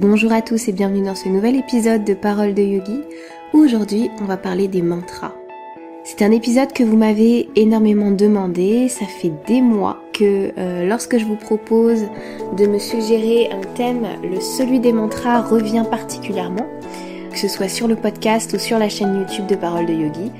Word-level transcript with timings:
Bonjour 0.00 0.32
à 0.32 0.40
tous 0.40 0.66
et 0.66 0.72
bienvenue 0.72 1.04
dans 1.04 1.14
ce 1.14 1.28
nouvel 1.28 1.56
épisode 1.56 2.04
de 2.04 2.14
Paroles 2.14 2.54
de 2.54 2.62
Yogi 2.62 3.02
aujourd'hui 3.52 4.10
on 4.18 4.24
va 4.24 4.38
parler 4.38 4.66
des 4.66 4.80
mantras. 4.80 5.34
C'est 6.04 6.22
un 6.22 6.30
épisode 6.30 6.72
que 6.72 6.82
vous 6.82 6.96
m'avez 6.96 7.50
énormément 7.54 8.10
demandé, 8.10 8.88
ça 8.88 9.04
fait 9.04 9.30
des 9.46 9.60
mois 9.60 9.98
que 10.14 10.52
euh, 10.56 10.88
lorsque 10.88 11.18
je 11.18 11.26
vous 11.26 11.36
propose 11.36 12.06
de 12.56 12.66
me 12.66 12.78
suggérer 12.78 13.50
un 13.52 13.60
thème, 13.74 14.06
le 14.24 14.40
celui 14.40 14.80
des 14.80 14.94
mantras 14.94 15.42
revient 15.42 15.84
particulièrement, 15.90 16.66
que 17.30 17.38
ce 17.38 17.48
soit 17.48 17.68
sur 17.68 17.86
le 17.86 17.94
podcast 17.94 18.54
ou 18.54 18.58
sur 18.58 18.78
la 18.78 18.88
chaîne 18.88 19.14
YouTube 19.14 19.48
de 19.48 19.54
Paroles 19.54 19.84
de 19.84 19.92
Yogi. 19.92 20.32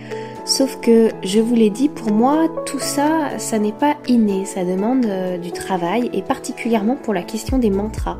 Sauf 0.46 0.80
que 0.80 1.10
je 1.22 1.38
vous 1.38 1.54
l'ai 1.54 1.68
dit, 1.68 1.90
pour 1.90 2.12
moi, 2.12 2.48
tout 2.64 2.80
ça, 2.80 3.38
ça 3.38 3.58
n'est 3.58 3.72
pas 3.72 3.96
inné, 4.08 4.46
ça 4.46 4.64
demande 4.64 5.04
euh, 5.04 5.36
du 5.36 5.52
travail 5.52 6.08
et 6.14 6.22
particulièrement 6.22 6.96
pour 6.96 7.12
la 7.12 7.22
question 7.22 7.58
des 7.58 7.68
mantras. 7.68 8.18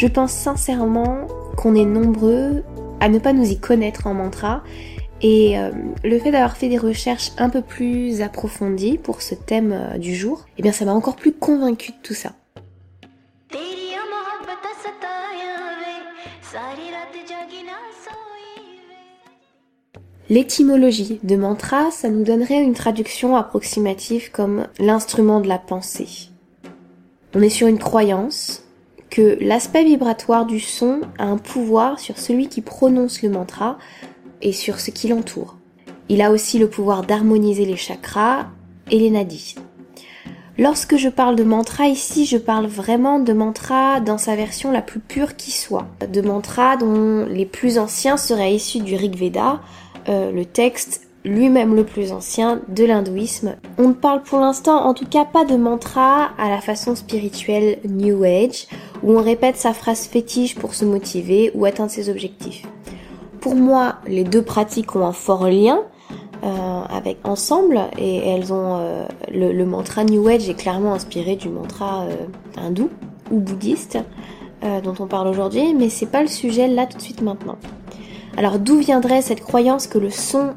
Je 0.00 0.06
pense 0.06 0.32
sincèrement 0.32 1.26
qu'on 1.58 1.74
est 1.74 1.84
nombreux 1.84 2.64
à 3.00 3.10
ne 3.10 3.18
pas 3.18 3.34
nous 3.34 3.50
y 3.50 3.60
connaître 3.60 4.06
en 4.06 4.14
mantra 4.14 4.64
et 5.20 5.58
euh, 5.58 5.72
le 6.02 6.18
fait 6.18 6.30
d'avoir 6.30 6.56
fait 6.56 6.70
des 6.70 6.78
recherches 6.78 7.32
un 7.36 7.50
peu 7.50 7.60
plus 7.60 8.22
approfondies 8.22 8.96
pour 8.96 9.20
ce 9.20 9.34
thème 9.34 9.72
euh, 9.72 9.98
du 9.98 10.14
jour, 10.14 10.46
eh 10.56 10.62
bien 10.62 10.72
ça 10.72 10.86
m'a 10.86 10.94
encore 10.94 11.16
plus 11.16 11.34
convaincu 11.34 11.92
de 11.92 11.96
tout 12.02 12.14
ça. 12.14 12.32
L'étymologie 20.30 21.20
de 21.22 21.36
mantra, 21.36 21.90
ça 21.90 22.08
nous 22.08 22.24
donnerait 22.24 22.62
une 22.62 22.72
traduction 22.72 23.36
approximative 23.36 24.30
comme 24.30 24.66
l'instrument 24.78 25.42
de 25.42 25.48
la 25.48 25.58
pensée. 25.58 26.30
On 27.34 27.42
est 27.42 27.50
sur 27.50 27.66
une 27.66 27.78
croyance, 27.78 28.64
que 29.10 29.36
l'aspect 29.40 29.84
vibratoire 29.84 30.46
du 30.46 30.60
son 30.60 31.00
a 31.18 31.24
un 31.24 31.36
pouvoir 31.36 31.98
sur 31.98 32.18
celui 32.18 32.48
qui 32.48 32.60
prononce 32.60 33.22
le 33.22 33.30
mantra 33.30 33.76
et 34.40 34.52
sur 34.52 34.80
ce 34.80 34.90
qui 34.90 35.08
l'entoure. 35.08 35.56
Il 36.08 36.22
a 36.22 36.30
aussi 36.30 36.58
le 36.58 36.68
pouvoir 36.68 37.02
d'harmoniser 37.02 37.66
les 37.66 37.76
chakras 37.76 38.46
et 38.90 38.98
les 38.98 39.10
nadis. 39.10 39.56
Lorsque 40.58 40.96
je 40.96 41.08
parle 41.08 41.36
de 41.36 41.44
mantra 41.44 41.86
ici, 41.86 42.26
je 42.26 42.36
parle 42.36 42.66
vraiment 42.66 43.18
de 43.18 43.32
mantra 43.32 44.00
dans 44.00 44.18
sa 44.18 44.36
version 44.36 44.70
la 44.70 44.82
plus 44.82 45.00
pure 45.00 45.36
qui 45.36 45.52
soit. 45.52 45.86
De 46.12 46.20
mantra 46.20 46.76
dont 46.76 47.24
les 47.26 47.46
plus 47.46 47.78
anciens 47.78 48.16
seraient 48.16 48.54
issus 48.54 48.80
du 48.80 48.94
Rig 48.94 49.16
Veda, 49.16 49.60
euh, 50.08 50.30
le 50.30 50.44
texte 50.44 51.06
lui-même 51.24 51.74
le 51.74 51.84
plus 51.84 52.12
ancien 52.12 52.60
de 52.68 52.84
l'hindouisme. 52.84 53.56
On 53.78 53.88
ne 53.88 53.94
parle 53.94 54.22
pour 54.22 54.38
l'instant 54.38 54.84
en 54.84 54.94
tout 54.94 55.06
cas 55.06 55.24
pas 55.24 55.44
de 55.44 55.56
mantra 55.56 56.30
à 56.38 56.48
la 56.48 56.60
façon 56.60 56.94
spirituelle 56.94 57.78
New 57.88 58.24
Age, 58.24 58.66
où 59.02 59.12
on 59.12 59.22
répète 59.22 59.56
sa 59.56 59.72
phrase 59.72 60.06
fétiche 60.06 60.54
pour 60.54 60.74
se 60.74 60.84
motiver 60.84 61.50
ou 61.54 61.64
atteindre 61.64 61.90
ses 61.90 62.10
objectifs. 62.10 62.66
Pour 63.40 63.54
moi, 63.54 63.96
les 64.06 64.24
deux 64.24 64.42
pratiques 64.42 64.94
ont 64.94 65.06
un 65.06 65.12
fort 65.12 65.48
lien 65.48 65.80
euh, 66.42 66.82
avec 66.88 67.18
ensemble 67.24 67.80
et 67.98 68.18
elles 68.18 68.52
ont 68.52 68.78
euh, 68.78 69.06
le, 69.30 69.64
mantra 69.64 70.04
New 70.04 70.26
Age 70.26 70.48
est 70.48 70.54
clairement 70.54 70.94
inspiré 70.94 71.36
du 71.36 71.48
mantra 71.48 72.04
euh, 72.04 72.14
hindou 72.56 72.88
ou 73.30 73.38
bouddhiste 73.38 73.98
dont 74.84 74.92
on 74.98 75.06
parle 75.06 75.26
aujourd'hui, 75.28 75.72
mais 75.72 75.88
c'est 75.88 76.04
pas 76.04 76.20
le 76.20 76.28
sujet 76.28 76.68
là 76.68 76.84
tout 76.84 76.98
de 76.98 77.02
suite 77.02 77.22
maintenant. 77.22 77.56
Alors 78.36 78.58
d'où 78.58 78.76
viendrait 78.76 79.22
cette 79.22 79.40
croyance 79.40 79.86
que 79.86 79.96
le 79.96 80.10
son 80.10 80.50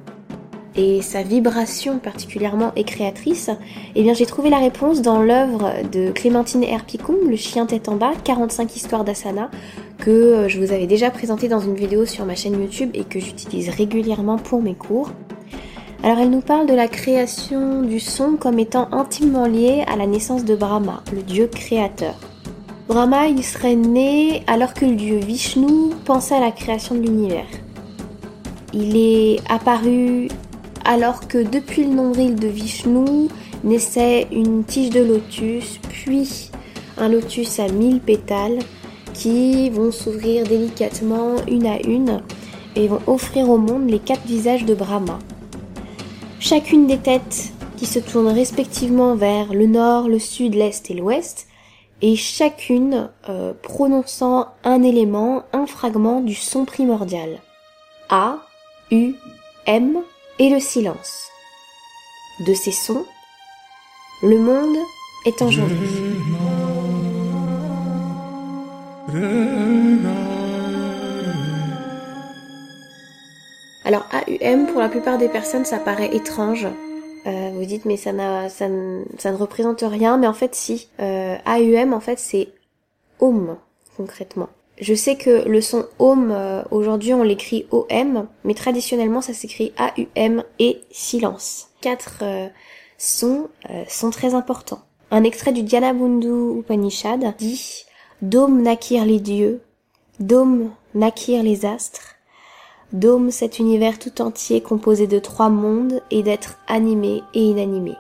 et 0.76 1.02
sa 1.02 1.22
vibration 1.22 2.00
particulièrement 2.00 2.72
est 2.76 2.84
créatrice, 2.84 3.50
eh 3.96 4.04
bien 4.04 4.14
j'ai 4.14 4.26
trouvé 4.26 4.50
la 4.50 4.58
réponse 4.58 5.02
dans 5.02 5.22
l'œuvre 5.22 5.72
de 5.92 6.12
Clémentine 6.12 6.64
Herpicum, 6.64 7.16
Le 7.30 7.36
chien 7.36 7.66
tête 7.66 7.90
en 7.90 7.96
bas, 7.96 8.14
45 8.24 8.76
histoires 8.76 9.04
d'asana, 9.04 9.52
que 10.00 10.10
euh, 10.10 10.48
je 10.48 10.60
vous 10.60 10.72
avais 10.72 10.88
déjà 10.88 11.12
présenté 11.12 11.48
dans 11.48 11.60
une 11.60 11.76
vidéo 11.76 12.06
sur 12.06 12.26
ma 12.26 12.36
chaîne 12.36 12.60
YouTube 12.60 12.90
et 12.94 13.04
que 13.04 13.20
j'utilise 13.20 13.70
régulièrement 13.70 14.38
pour 14.38 14.62
mes 14.62 14.76
cours. 14.76 15.12
Alors 16.04 16.20
elle 16.20 16.32
nous 16.32 16.42
parle 16.42 16.68
de 16.68 16.74
la 16.74 16.88
création 16.88 17.82
du 17.82 18.00
son 18.00 18.36
comme 18.36 18.60
étant 18.60 18.90
intimement 18.92 19.46
lié 19.46 19.86
à 19.88 19.96
la 19.96 20.08
naissance 20.08 20.44
de 20.44 20.56
Brahma, 20.56 21.04
le 21.14 21.22
dieu 21.22 21.48
créateur. 21.48 22.16
Brahma, 22.88 23.28
il 23.28 23.44
serait 23.44 23.76
né 23.76 24.44
alors 24.48 24.74
que 24.74 24.86
le 24.86 24.96
dieu 24.96 25.18
Vishnu 25.18 25.94
pensait 26.04 26.36
à 26.36 26.42
la 26.42 26.52
création 26.52 26.96
de 26.96 27.02
l'univers. 27.02 27.48
Il 28.74 28.98
est 28.98 29.40
apparu 29.50 30.28
alors 30.86 31.28
que 31.28 31.38
depuis 31.38 31.84
le 31.84 31.94
nombril 31.94 32.36
de 32.36 32.48
Vishnu 32.48 33.30
naissait 33.64 34.28
une 34.32 34.64
tige 34.64 34.90
de 34.90 35.04
lotus, 35.04 35.80
puis 35.90 36.50
un 36.98 37.10
lotus 37.10 37.60
à 37.60 37.68
mille 37.68 38.00
pétales 38.00 38.60
qui 39.14 39.70
vont 39.70 39.92
s'ouvrir 39.92 40.46
délicatement 40.46 41.36
une 41.48 41.68
à 41.68 41.80
une 41.86 42.22
et 42.76 42.88
vont 42.88 43.02
offrir 43.08 43.50
au 43.50 43.58
monde 43.58 43.90
les 43.90 44.00
quatre 44.00 44.26
visages 44.26 44.66
de 44.66 44.74
Brahma. 44.74 45.20
Chacune 46.40 46.88
des 46.88 46.98
têtes 46.98 47.54
qui 47.78 47.86
se 47.86 48.00
tournent 48.00 48.28
respectivement 48.28 49.16
vers 49.16 49.54
le 49.54 49.66
nord, 49.66 50.08
le 50.08 50.20
sud, 50.20 50.56
l'est 50.56 50.90
et 50.90 50.94
l'ouest, 50.94 51.48
et 52.02 52.16
chacune 52.16 53.10
euh, 53.30 53.54
prononçant 53.62 54.48
un 54.64 54.84
élément, 54.84 55.44
un 55.54 55.66
fragment 55.66 56.20
du 56.20 56.36
son 56.36 56.66
primordial. 56.66 57.40
A, 58.10 58.40
U, 58.92 59.14
M, 59.66 60.00
et 60.40 60.50
le 60.50 60.60
silence. 60.60 61.30
De 62.40 62.54
ces 62.54 62.72
sons, 62.72 63.06
le 64.22 64.40
monde 64.40 64.78
est 65.26 65.42
enjolivé. 65.42 65.88
Alors 73.86 74.08
AUM, 74.28 74.68
pour 74.68 74.80
la 74.80 74.90
plupart 74.90 75.18
des 75.18 75.30
personnes, 75.30 75.66
ça 75.66 75.78
paraît 75.78 76.16
étrange. 76.16 76.68
Euh, 77.26 77.52
vous 77.54 77.66
dites 77.66 77.86
mais 77.86 77.98
ça, 77.98 78.12
ça, 78.50 78.68
ça, 79.18 79.32
ne 79.32 79.38
représente 79.38 79.82
rien, 79.82 80.18
mais 80.18 80.28
en 80.28 80.34
fait 80.34 80.56
si. 80.56 80.90
Euh, 81.00 81.36
AUM, 81.46 81.94
en 81.94 82.00
fait, 82.00 82.18
c'est 82.18 82.50
Om, 83.20 83.56
concrètement. 83.96 84.50
Je 84.82 84.96
sais 84.96 85.16
que 85.16 85.48
le 85.48 85.62
son 85.62 85.86
OM, 86.00 86.32
euh, 86.32 86.64
aujourd'hui 86.72 87.14
on 87.14 87.24
l'écrit 87.24 87.68
OM, 87.72 88.28
mais 88.44 88.56
traditionnellement 88.56 89.22
ça 89.22 89.34
s'écrit 89.34 89.72
AUM 89.78 90.44
et 90.60 90.82
silence. 90.92 91.70
Quatre 91.82 92.20
euh, 92.24 92.48
sons 92.98 93.50
euh, 93.70 93.84
sont 93.88 94.10
très 94.10 94.34
importants. 94.34 94.82
Un 95.12 95.24
extrait 95.24 95.52
du 95.52 95.62
Dhyana 95.62 95.94
Upanishad 95.94 97.36
dit 97.38 97.86
Dôme 98.24 98.64
naquirent 98.64 99.06
les 99.06 99.20
dieux, 99.20 99.62
Dôme 100.20 100.72
naquirent 100.96 101.44
les 101.44 101.66
astres, 101.66 102.16
Dôme 102.94 103.30
cet 103.30 103.60
univers 103.60 104.00
tout 104.00 104.22
entier 104.22 104.62
composé 104.62 105.06
de 105.06 105.20
trois 105.20 105.50
mondes 105.50 106.02
et 106.10 106.24
d'êtres 106.24 106.58
animés 106.68 107.22
et 107.36 107.42
inanimés. 107.42 107.98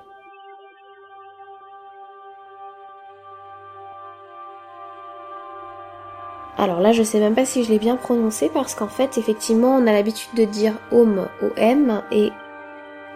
Alors 6.63 6.79
là, 6.79 6.93
je 6.93 7.03
sais 7.03 7.19
même 7.19 7.35
pas 7.35 7.43
si 7.43 7.65
je 7.65 7.69
l'ai 7.69 7.77
bien 7.77 7.97
prononcé 7.97 8.49
parce 8.53 8.73
qu'en 8.73 8.87
fait, 8.87 9.17
effectivement, 9.17 9.75
on 9.75 9.85
a 9.85 9.91
l'habitude 9.91 10.33
de 10.37 10.45
dire 10.45 10.75
Om 10.93 11.27
O-M 11.41 12.01
et 12.09 12.31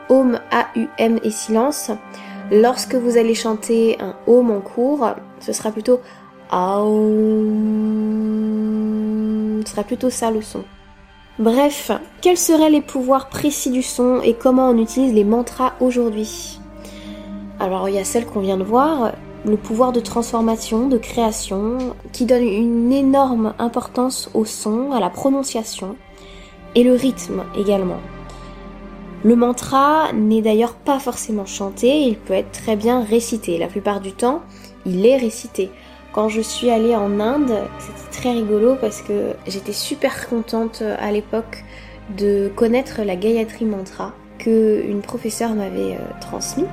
Om 0.09 0.38
A-U-M 0.52 1.19
et 1.24 1.31
silence. 1.31 1.91
Lorsque 2.52 2.96
vous 2.96 3.18
allez 3.18 3.36
chanter 3.36 3.96
un 4.02 4.18
Om 4.28 4.52
en 4.52 4.59
cours, 4.59 5.12
ce 5.40 5.53
sera 5.53 5.72
plutôt 5.72 6.02
Aum. 6.52 6.84
Ce 9.66 9.72
sera 9.72 9.84
plutôt 9.84 10.09
ça 10.09 10.30
le 10.30 10.41
son. 10.41 10.66
Bref, 11.40 11.91
quels 12.19 12.36
seraient 12.36 12.69
les 12.69 12.81
pouvoirs 12.81 13.30
précis 13.30 13.72
du 13.72 13.81
son 13.81 14.19
et 14.24 14.34
comment 14.34 14.72
on 14.72 14.78
utilise 14.78 15.13
les 15.13 15.24
mantras 15.24 15.72
aujourd'hui? 15.80 16.59
Alors 17.62 17.88
il 17.88 17.96
y 17.96 18.00
a 18.00 18.03
celle 18.03 18.25
qu'on 18.25 18.41
vient 18.41 18.57
de 18.57 18.66
voir, 18.66 19.13
le 19.47 19.57
pouvoir 19.57 19.94
de 19.94 19.99
transformation, 19.99 20.88
de 20.88 20.97
création, 20.97 21.77
qui 22.11 22.25
donne 22.25 22.44
une 22.44 22.91
énorme 22.91 23.53
importance 23.59 24.29
au 24.33 24.45
son, 24.45 24.91
à 24.91 24.99
la 24.99 25.09
prononciation 25.09 25.95
et 26.75 26.83
le 26.83 26.94
rythme 26.94 27.44
également. 27.57 27.99
Le 29.23 29.35
mantra 29.35 30.11
n'est 30.13 30.41
d'ailleurs 30.41 30.75
pas 30.75 30.99
forcément 30.99 31.45
chanté, 31.45 32.01
il 32.01 32.17
peut 32.17 32.33
être 32.33 32.51
très 32.51 32.75
bien 32.75 33.03
récité. 33.03 33.57
La 33.57 33.67
plupart 33.67 33.99
du 33.99 34.11
temps, 34.11 34.41
il 34.85 35.05
est 35.05 35.17
récité. 35.17 35.71
Quand 36.11 36.29
je 36.29 36.41
suis 36.41 36.69
allée 36.69 36.95
en 36.95 37.19
Inde, 37.19 37.53
c'était 37.79 38.11
très 38.11 38.31
rigolo 38.31 38.75
parce 38.79 39.01
que 39.01 39.33
j'étais 39.47 39.73
super 39.73 40.29
contente 40.29 40.83
à 40.99 41.11
l'époque 41.11 41.63
de 42.17 42.51
connaître 42.55 43.01
la 43.03 43.15
Gayatri 43.15 43.65
Mantra 43.65 44.13
que 44.39 44.83
une 44.85 45.01
professeure 45.01 45.53
m'avait 45.53 45.95
euh, 45.95 46.19
transmis. 46.21 46.65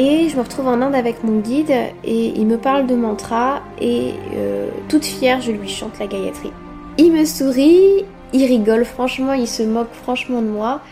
Et 0.00 0.28
je 0.28 0.36
me 0.36 0.42
retrouve 0.42 0.68
en 0.68 0.80
Inde 0.80 0.94
avec 0.94 1.24
mon 1.24 1.40
guide 1.40 1.72
et 2.04 2.26
il 2.28 2.46
me 2.46 2.56
parle 2.56 2.86
de 2.86 2.94
mantra 2.94 3.62
et 3.80 4.12
euh, 4.36 4.70
toute 4.88 5.04
fière 5.04 5.40
je 5.40 5.50
lui 5.50 5.68
chante 5.68 5.98
la 5.98 6.06
Gayatri. 6.06 6.52
Il 6.98 7.12
me 7.12 7.24
sourit, 7.24 8.04
il 8.32 8.44
rigole 8.44 8.84
franchement, 8.84 9.32
il 9.32 9.48
se 9.48 9.64
moque 9.64 9.92
franchement 9.92 10.40
de 10.40 10.46
moi 10.46 10.82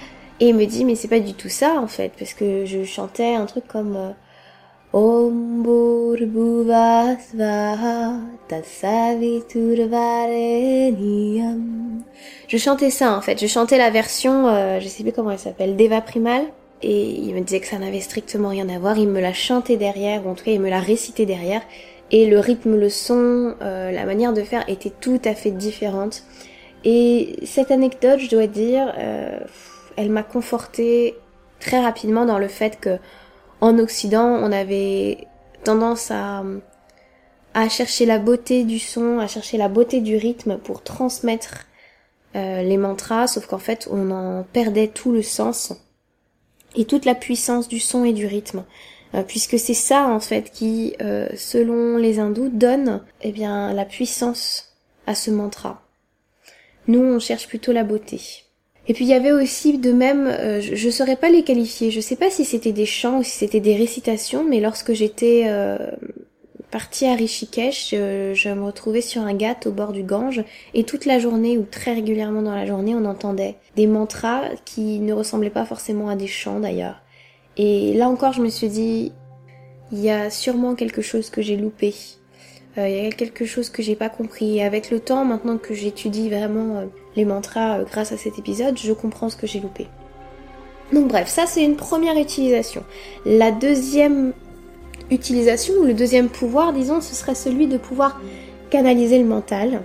et 0.40 0.48
il 0.48 0.56
me 0.56 0.64
dit 0.64 0.84
mais 0.84 0.96
c'est 0.96 1.06
pas 1.06 1.20
du 1.20 1.34
tout 1.34 1.48
ça 1.48 1.80
en 1.80 1.86
fait 1.86 2.14
parce 2.18 2.34
que 2.34 2.64
je 2.64 2.82
chantais 2.82 3.36
un 3.36 3.46
truc 3.46 3.68
comme 3.68 3.94
euh, 3.94 4.10
Je 12.48 12.56
chantais 12.56 12.90
ça 12.90 13.16
en 13.16 13.20
fait, 13.20 13.40
je 13.40 13.46
chantais 13.46 13.78
la 13.78 13.90
version, 13.90 14.48
euh, 14.48 14.80
je 14.80 14.88
sais 14.88 15.04
plus 15.04 15.12
comment 15.12 15.30
elle 15.30 15.38
s'appelle, 15.38 15.76
Deva 15.76 16.00
Primal. 16.00 16.42
Et 16.82 17.10
il 17.10 17.34
me 17.34 17.40
disait 17.40 17.60
que 17.60 17.66
ça 17.66 17.78
n'avait 17.78 18.00
strictement 18.00 18.50
rien 18.50 18.68
à 18.68 18.78
voir, 18.78 18.98
il 18.98 19.08
me 19.08 19.20
l'a 19.20 19.32
chanté 19.32 19.76
derrière, 19.76 20.26
ou 20.26 20.30
en 20.30 20.34
tout 20.34 20.44
cas 20.44 20.50
il 20.52 20.60
me 20.60 20.68
l'a 20.68 20.80
récité 20.80 21.26
derrière. 21.26 21.62
Et 22.10 22.26
le 22.26 22.38
rythme, 22.38 22.76
le 22.76 22.88
son, 22.88 23.54
euh, 23.62 23.90
la 23.90 24.04
manière 24.04 24.32
de 24.32 24.42
faire 24.42 24.64
était 24.68 24.92
tout 25.00 25.20
à 25.24 25.34
fait 25.34 25.50
différente. 25.50 26.22
Et 26.84 27.36
cette 27.44 27.70
anecdote, 27.70 28.20
je 28.20 28.30
dois 28.30 28.46
dire, 28.46 28.92
euh, 28.98 29.40
elle 29.96 30.10
m'a 30.10 30.22
confortée 30.22 31.16
très 31.58 31.80
rapidement 31.80 32.26
dans 32.26 32.38
le 32.38 32.48
fait 32.48 32.78
que 32.78 32.98
en 33.60 33.78
Occident, 33.78 34.26
on 34.26 34.52
avait 34.52 35.26
tendance 35.64 36.10
à, 36.10 36.44
à 37.54 37.68
chercher 37.68 38.04
la 38.04 38.18
beauté 38.18 38.64
du 38.64 38.78
son, 38.78 39.18
à 39.18 39.26
chercher 39.26 39.56
la 39.56 39.68
beauté 39.68 40.00
du 40.00 40.16
rythme 40.16 40.58
pour 40.58 40.82
transmettre 40.82 41.64
euh, 42.36 42.62
les 42.62 42.76
mantras, 42.76 43.26
sauf 43.26 43.46
qu'en 43.46 43.58
fait, 43.58 43.88
on 43.90 44.10
en 44.10 44.44
perdait 44.52 44.88
tout 44.88 45.10
le 45.10 45.22
sens 45.22 45.72
et 46.76 46.84
toute 46.84 47.04
la 47.04 47.14
puissance 47.14 47.68
du 47.68 47.80
son 47.80 48.04
et 48.04 48.12
du 48.12 48.26
rythme. 48.26 48.64
Euh, 49.14 49.22
puisque 49.22 49.58
c'est 49.58 49.74
ça 49.74 50.08
en 50.08 50.20
fait 50.20 50.50
qui, 50.50 50.94
euh, 51.00 51.28
selon 51.36 51.96
les 51.96 52.18
hindous, 52.18 52.48
donne 52.48 53.00
eh 53.22 53.32
bien 53.32 53.72
la 53.72 53.84
puissance 53.84 54.76
à 55.06 55.14
ce 55.14 55.30
mantra. 55.30 55.82
Nous, 56.88 57.00
on 57.00 57.18
cherche 57.18 57.48
plutôt 57.48 57.72
la 57.72 57.84
beauté. 57.84 58.20
Et 58.88 58.94
puis 58.94 59.04
il 59.04 59.08
y 59.08 59.14
avait 59.14 59.32
aussi 59.32 59.78
de 59.78 59.92
même, 59.92 60.26
euh, 60.26 60.60
je 60.60 60.86
ne 60.86 60.92
saurais 60.92 61.16
pas 61.16 61.28
les 61.28 61.42
qualifier, 61.42 61.90
je 61.90 62.00
sais 62.00 62.14
pas 62.14 62.30
si 62.30 62.44
c'était 62.44 62.72
des 62.72 62.86
chants 62.86 63.18
ou 63.18 63.22
si 63.24 63.30
c'était 63.30 63.60
des 63.60 63.74
récitations, 63.74 64.44
mais 64.44 64.60
lorsque 64.60 64.92
j'étais 64.92 65.48
partie 66.70 67.06
à 67.06 67.14
Rishikesh, 67.14 67.90
je, 67.90 68.52
me 68.52 68.64
retrouvais 68.64 69.00
sur 69.00 69.22
un 69.22 69.34
ghat 69.34 69.66
au 69.66 69.70
bord 69.70 69.92
du 69.92 70.02
Gange, 70.02 70.44
et 70.74 70.84
toute 70.84 71.04
la 71.04 71.18
journée, 71.18 71.58
ou 71.58 71.62
très 71.62 71.94
régulièrement 71.94 72.42
dans 72.42 72.54
la 72.54 72.66
journée, 72.66 72.94
on 72.94 73.04
entendait 73.04 73.56
des 73.76 73.86
mantras 73.86 74.42
qui 74.64 74.98
ne 75.00 75.12
ressemblaient 75.12 75.50
pas 75.50 75.64
forcément 75.64 76.08
à 76.08 76.16
des 76.16 76.26
chants 76.26 76.60
d'ailleurs. 76.60 77.02
Et 77.56 77.94
là 77.94 78.08
encore, 78.08 78.32
je 78.32 78.42
me 78.42 78.48
suis 78.48 78.68
dit, 78.68 79.12
il 79.92 80.00
y 80.00 80.10
a 80.10 80.30
sûrement 80.30 80.74
quelque 80.74 81.02
chose 81.02 81.30
que 81.30 81.42
j'ai 81.42 81.56
loupé. 81.56 81.94
Euh, 82.78 82.88
il 82.88 83.04
y 83.04 83.06
a 83.06 83.10
quelque 83.10 83.46
chose 83.46 83.70
que 83.70 83.82
j'ai 83.82 83.96
pas 83.96 84.08
compris. 84.08 84.58
Et 84.58 84.64
avec 84.64 84.90
le 84.90 85.00
temps, 85.00 85.24
maintenant 85.24 85.56
que 85.58 85.74
j'étudie 85.74 86.28
vraiment 86.28 86.84
les 87.14 87.24
mantras 87.24 87.78
euh, 87.78 87.84
grâce 87.84 88.12
à 88.12 88.16
cet 88.16 88.38
épisode, 88.38 88.78
je 88.78 88.92
comprends 88.92 89.30
ce 89.30 89.36
que 89.36 89.46
j'ai 89.46 89.60
loupé. 89.60 89.86
Donc 90.92 91.08
bref, 91.08 91.28
ça 91.28 91.46
c'est 91.46 91.64
une 91.64 91.76
première 91.76 92.16
utilisation. 92.16 92.84
La 93.24 93.50
deuxième 93.50 94.32
utilisation, 95.10 95.74
ou 95.80 95.84
le 95.84 95.94
deuxième 95.94 96.28
pouvoir, 96.28 96.72
disons, 96.72 97.00
ce 97.00 97.14
serait 97.14 97.34
celui 97.34 97.66
de 97.66 97.78
pouvoir 97.78 98.20
canaliser 98.70 99.18
le 99.18 99.24
mental, 99.24 99.82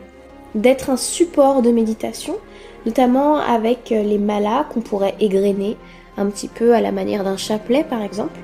d'être 0.56 0.90
un 0.90 0.98
support 0.98 1.62
de 1.62 1.72
méditation, 1.72 2.38
notamment 2.86 3.38
avec 3.38 3.92
euh, 3.92 4.04
les 4.04 4.18
malas 4.18 4.66
qu'on 4.66 4.82
pourrait 4.82 5.16
égrener 5.20 5.78
un 6.18 6.26
petit 6.28 6.48
peu 6.48 6.74
à 6.74 6.82
la 6.82 6.92
manière 6.92 7.24
d'un 7.24 7.38
chapelet 7.38 7.84
par 7.84 8.02
exemple, 8.02 8.42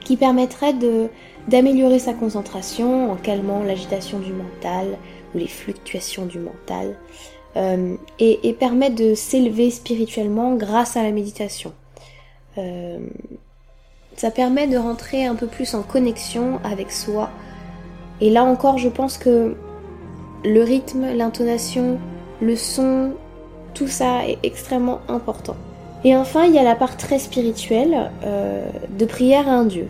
qui 0.00 0.16
permettrait 0.16 0.74
d'améliorer 1.46 1.98
sa 1.98 2.14
concentration 2.14 3.12
en 3.12 3.16
calmant 3.16 3.62
l'agitation 3.62 4.18
du 4.18 4.32
mental 4.32 4.98
ou 5.34 5.38
les 5.38 5.46
fluctuations 5.46 6.26
du 6.26 6.38
mental, 6.38 6.96
euh, 7.56 7.96
et, 8.18 8.52
permet 8.54 8.90
de 8.90 9.14
s'élever 9.14 9.70
spirituellement 9.70 10.54
grâce 10.54 10.96
à 10.96 11.02
la 11.02 11.10
méditation. 11.10 11.72
Euh, 12.58 12.98
ça 14.16 14.30
permet 14.30 14.66
de 14.66 14.76
rentrer 14.76 15.24
un 15.24 15.34
peu 15.34 15.46
plus 15.46 15.74
en 15.74 15.82
connexion 15.82 16.60
avec 16.64 16.92
soi. 16.92 17.30
Et 18.20 18.30
là 18.30 18.44
encore, 18.44 18.78
je 18.78 18.88
pense 18.88 19.16
que 19.16 19.56
le 20.44 20.62
rythme, 20.62 21.14
l'intonation, 21.14 21.98
le 22.40 22.56
son, 22.56 23.12
tout 23.74 23.88
ça 23.88 24.26
est 24.26 24.38
extrêmement 24.42 25.00
important. 25.08 25.56
Et 26.04 26.16
enfin, 26.16 26.44
il 26.44 26.54
y 26.54 26.58
a 26.58 26.62
la 26.62 26.74
part 26.74 26.96
très 26.96 27.18
spirituelle 27.18 28.10
euh, 28.24 28.64
de 28.98 29.04
prière 29.04 29.48
à 29.48 29.52
un 29.52 29.64
dieu. 29.64 29.88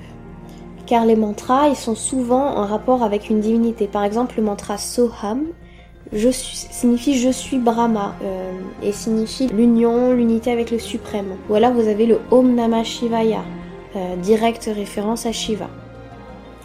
Car 0.86 1.06
les 1.06 1.14
mantras, 1.14 1.68
ils 1.68 1.76
sont 1.76 1.94
souvent 1.94 2.56
en 2.56 2.66
rapport 2.66 3.04
avec 3.04 3.30
une 3.30 3.40
divinité. 3.40 3.86
Par 3.86 4.02
exemple, 4.02 4.34
le 4.36 4.42
mantra 4.42 4.76
Soham, 4.76 5.44
je 6.12 6.28
suis, 6.28 6.56
signifie 6.56 7.16
je 7.16 7.30
suis 7.30 7.58
Brahma 7.58 8.16
euh, 8.24 8.50
et 8.82 8.90
signifie 8.90 9.46
l'union, 9.48 10.12
l'unité 10.12 10.50
avec 10.50 10.72
le 10.72 10.80
suprême. 10.80 11.36
Ou 11.48 11.54
alors 11.54 11.72
vous 11.72 11.86
avez 11.86 12.06
le 12.06 12.18
Om 12.32 12.56
Namah 12.56 12.82
Shivaya, 12.82 13.44
euh, 13.96 14.16
directe 14.16 14.70
référence 14.72 15.26
à 15.26 15.32
Shiva. 15.32 15.68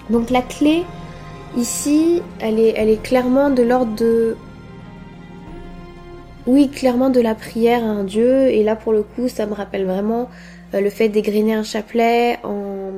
Donc 0.09 0.29
la 0.29 0.41
clé 0.41 0.83
ici, 1.57 2.21
elle 2.39 2.59
est, 2.59 3.01
clairement 3.01 3.49
de 3.49 3.63
l'ordre 3.63 3.95
de... 3.95 4.37
Oui, 6.45 6.69
clairement 6.69 7.09
de 7.09 7.21
la 7.21 7.33
prière 7.33 7.83
à 7.83 7.87
un 7.87 8.03
dieu. 8.03 8.49
Et 8.49 8.63
là 8.63 8.75
pour 8.75 8.93
le 8.93 9.03
coup, 9.03 9.27
ça 9.27 9.45
me 9.45 9.53
rappelle 9.53 9.85
vraiment 9.85 10.29
euh, 10.73 10.81
le 10.81 10.89
fait 10.89 11.09
d'égriner 11.09 11.55
un 11.55 11.63
chapelet 11.63 12.37
en, 12.43 12.91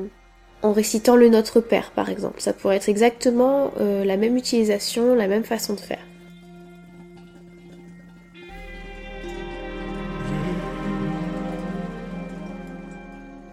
en 0.61 0.71
récitant 0.73 1.15
le 1.15 1.29
Notre 1.29 1.61
Père 1.61 1.91
par 1.91 2.09
exemple. 2.09 2.41
Ça 2.41 2.53
pourrait 2.53 2.77
être 2.77 2.89
exactement 2.89 3.71
la 3.79 4.17
même 4.17 4.35
utilisation, 4.35 5.15
la 5.15 5.27
même 5.27 5.43
façon 5.43 5.73
de 5.73 5.79
faire. 5.79 5.99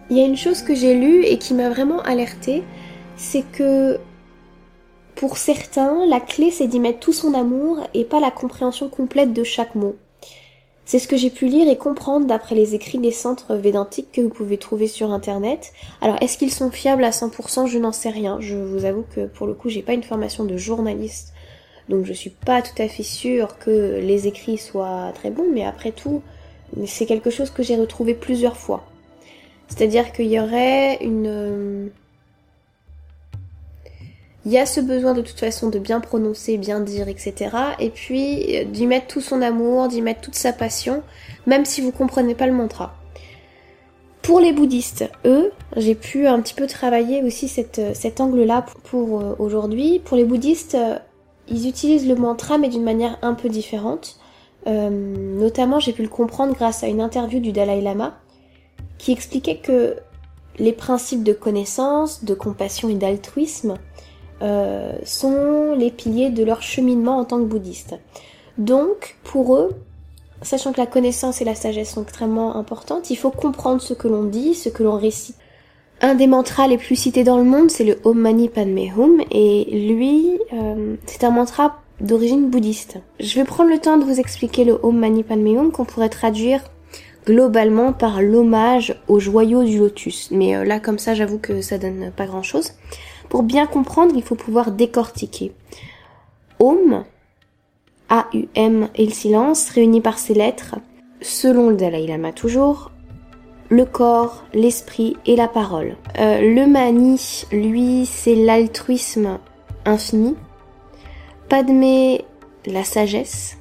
Il 0.09 0.17
y 0.17 0.21
a 0.21 0.25
une 0.25 0.37
chose 0.37 0.61
que 0.61 0.75
j'ai 0.75 0.93
lue 0.93 1.25
et 1.25 1.39
qui 1.39 1.55
m'a 1.55 1.69
vraiment 1.69 1.99
alertée, 2.01 2.63
c'est 3.17 3.43
que 3.51 3.99
pour 5.15 5.37
certains, 5.37 6.05
la 6.05 6.19
clé 6.19 6.51
c'est 6.51 6.67
d'y 6.67 6.79
mettre 6.79 6.99
tout 6.99 7.13
son 7.13 7.33
amour 7.33 7.79
et 7.93 8.03
pas 8.03 8.19
la 8.19 8.29
compréhension 8.29 8.87
complète 8.87 9.33
de 9.33 9.43
chaque 9.43 9.73
mot. 9.73 9.95
C'est 10.85 10.99
ce 10.99 11.07
que 11.07 11.17
j'ai 11.17 11.31
pu 11.31 11.47
lire 11.47 11.67
et 11.67 11.77
comprendre 11.77 12.27
d'après 12.27 12.53
les 12.53 12.75
écrits 12.75 12.99
des 12.99 13.09
centres 13.09 13.55
védantiques 13.55 14.11
que 14.11 14.21
vous 14.21 14.29
pouvez 14.29 14.59
trouver 14.59 14.85
sur 14.85 15.11
internet. 15.11 15.73
Alors 16.01 16.21
est-ce 16.21 16.37
qu'ils 16.37 16.51
sont 16.51 16.69
fiables 16.69 17.03
à 17.03 17.09
100% 17.09 17.65
Je 17.65 17.79
n'en 17.79 17.91
sais 17.91 18.09
rien. 18.09 18.37
Je 18.39 18.55
vous 18.55 18.85
avoue 18.85 19.05
que 19.15 19.25
pour 19.25 19.47
le 19.47 19.55
coup 19.55 19.69
j'ai 19.69 19.81
pas 19.81 19.93
une 19.93 20.03
formation 20.03 20.43
de 20.43 20.57
journaliste. 20.57 21.33
Donc 21.89 22.05
je 22.05 22.13
suis 22.13 22.29
pas 22.29 22.61
tout 22.61 22.79
à 22.79 22.87
fait 22.87 23.03
sûre 23.03 23.57
que 23.57 23.99
les 23.99 24.27
écrits 24.27 24.59
soient 24.59 25.11
très 25.15 25.31
bons, 25.31 25.47
mais 25.51 25.65
après 25.65 25.91
tout, 25.91 26.21
c'est 26.85 27.07
quelque 27.07 27.31
chose 27.31 27.49
que 27.49 27.63
j'ai 27.63 27.75
retrouvé 27.75 28.13
plusieurs 28.13 28.57
fois. 28.57 28.83
C'est-à-dire 29.67 30.11
qu'il 30.11 30.27
y 30.27 30.39
aurait 30.39 30.97
une... 31.01 31.27
Euh, 31.27 31.87
il 34.45 34.51
y 34.51 34.59
a 34.59 34.67
ce 34.67 34.79
besoin 34.79 35.15
de 35.15 35.21
toute 35.21 35.39
façon 35.39 35.69
de 35.69 35.79
bien 35.79 35.99
prononcer, 35.99 36.57
bien 36.57 36.79
dire, 36.79 37.07
etc. 37.07 37.49
Et 37.79 37.89
puis 37.89 38.57
euh, 38.57 38.63
d'y 38.65 38.85
mettre 38.85 39.07
tout 39.07 39.21
son 39.21 39.41
amour, 39.41 39.87
d'y 39.87 40.01
mettre 40.01 40.21
toute 40.21 40.35
sa 40.35 40.53
passion, 40.53 41.01
même 41.47 41.65
si 41.65 41.81
vous 41.81 41.91
comprenez 41.91 42.35
pas 42.35 42.45
le 42.45 42.53
mantra. 42.53 42.95
Pour 44.21 44.39
les 44.39 44.53
bouddhistes, 44.53 45.05
eux, 45.25 45.51
j'ai 45.75 45.95
pu 45.95 46.27
un 46.27 46.39
petit 46.41 46.53
peu 46.53 46.67
travailler 46.67 47.23
aussi 47.23 47.51
euh, 47.79 47.91
cet 47.93 48.21
angle-là 48.21 48.65
pour, 48.83 49.23
aujourd'hui. 49.39 49.99
Pour 49.99 50.17
les 50.17 50.25
bouddhistes, 50.25 50.77
ils 51.47 51.67
utilisent 51.67 52.07
le 52.07 52.15
mantra 52.15 52.57
mais 52.57 52.69
d'une 52.69 52.83
manière 52.83 53.17
un 53.23 53.33
peu 53.33 53.49
différente. 53.49 54.19
notamment, 54.67 55.79
j'ai 55.79 55.93
pu 55.93 56.03
le 56.03 56.09
comprendre 56.09 56.53
grâce 56.53 56.83
à 56.83 56.87
une 56.87 57.01
interview 57.01 57.39
du 57.39 57.51
Dalai 57.51 57.81
Lama 57.81 58.19
qui 59.05 59.11
expliquait 59.11 59.57
que 59.57 59.97
les 60.57 60.73
principes 60.73 61.21
de 61.21 61.33
connaissance, 61.33 62.23
de 62.23 62.33
compassion 62.33 62.89
et 62.89 62.95
d'altruisme 62.95 63.75
euh, 64.41 64.93
sont 65.03 65.75
les 65.77 65.91
piliers 65.91 66.31
de 66.31 66.43
leur 66.43 66.63
cheminement 66.63 67.19
en 67.19 67.23
tant 67.23 67.37
que 67.37 67.43
bouddhiste. 67.43 67.99
Donc, 68.57 69.17
pour 69.23 69.57
eux, 69.57 69.75
sachant 70.41 70.71
que 70.71 70.81
la 70.81 70.87
connaissance 70.87 71.39
et 71.39 71.45
la 71.45 71.53
sagesse 71.53 71.91
sont 71.91 72.01
extrêmement 72.01 72.55
importantes, 72.55 73.11
il 73.11 73.15
faut 73.15 73.29
comprendre 73.29 73.79
ce 73.79 73.93
que 73.93 74.07
l'on 74.07 74.23
dit, 74.23 74.55
ce 74.55 74.69
que 74.69 74.81
l'on 74.81 74.97
récite. 74.97 75.35
Un 76.01 76.15
des 76.15 76.25
mantras 76.25 76.67
les 76.67 76.79
plus 76.79 76.95
cités 76.95 77.23
dans 77.23 77.37
le 77.37 77.43
monde, 77.43 77.69
c'est 77.69 77.83
le 77.83 77.99
Om 78.05 78.17
Mani 78.17 78.49
Padme 78.49 78.79
Hum, 78.97 79.21
et 79.29 79.65
lui, 79.87 80.39
euh, 80.51 80.95
c'est 81.05 81.23
un 81.23 81.29
mantra 81.29 81.79
d'origine 82.01 82.49
bouddhiste. 82.49 82.97
Je 83.19 83.35
vais 83.35 83.45
prendre 83.45 83.69
le 83.69 83.77
temps 83.77 83.97
de 83.97 84.03
vous 84.03 84.19
expliquer 84.19 84.65
le 84.65 84.83
Om 84.83 84.97
Mani 84.97 85.21
Padme 85.21 85.45
Hum 85.49 85.71
qu'on 85.71 85.85
pourrait 85.85 86.09
traduire 86.09 86.63
globalement 87.25 87.93
par 87.93 88.21
l'hommage 88.21 88.95
au 89.07 89.19
joyau 89.19 89.63
du 89.63 89.79
lotus. 89.79 90.29
Mais 90.31 90.55
euh, 90.55 90.63
là, 90.63 90.79
comme 90.79 90.99
ça, 90.99 91.13
j'avoue 91.13 91.39
que 91.39 91.61
ça 91.61 91.77
donne 91.77 92.11
pas 92.15 92.27
grand 92.27 92.43
chose. 92.43 92.73
Pour 93.29 93.43
bien 93.43 93.65
comprendre, 93.65 94.13
il 94.15 94.23
faut 94.23 94.35
pouvoir 94.35 94.71
décortiquer. 94.71 95.51
Om, 96.59 97.03
A-U-M 98.09 98.89
et 98.95 99.05
le 99.05 99.11
silence, 99.11 99.69
réunis 99.69 100.01
par 100.01 100.19
ces 100.19 100.33
lettres, 100.33 100.75
selon 101.21 101.69
le 101.69 101.75
Dalai 101.75 102.05
Lama 102.05 102.31
toujours, 102.31 102.91
le 103.69 103.85
corps, 103.85 104.43
l'esprit 104.53 105.17
et 105.25 105.35
la 105.35 105.47
parole. 105.47 105.97
Euh, 106.19 106.53
le 106.53 106.67
mani, 106.67 107.45
lui, 107.51 108.05
c'est 108.05 108.35
l'altruisme 108.35 109.39
infini. 109.85 110.35
Padmé, 111.49 112.25
la 112.67 112.83
sagesse. 112.83 113.57